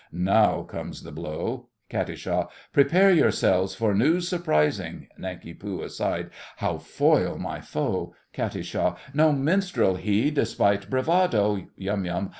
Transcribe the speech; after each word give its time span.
Now 0.13 0.63
comes 0.63 1.03
the 1.03 1.11
blow! 1.11 1.67
KAT. 1.89 2.49
Prepare 2.73 3.11
yourselves 3.11 3.75
for 3.75 3.93
news 3.93 4.27
surprising! 4.27 5.07
NANK. 5.19 5.63
(aside). 5.63 6.31
How 6.57 6.79
foil 6.79 7.37
my 7.37 7.59
foe? 7.61 8.15
KAT. 8.33 8.95
No 9.13 9.31
minstrel 9.31 9.97
he, 9.97 10.31
despite 10.31 10.89
bravado! 10.89 11.67
YUM. 11.75 12.29